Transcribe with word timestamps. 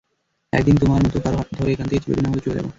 একদিন, 0.53 0.75
তোমার 0.77 0.99
মত 1.03 1.15
কারো 1.17 1.37
হাত 1.37 1.49
ধরে 1.57 1.69
এখান 1.71 1.87
থেকে 1.89 2.01
চিরদিনের 2.03 2.31
মত 2.31 2.39
চলে 2.45 2.57
যাব। 2.57 2.67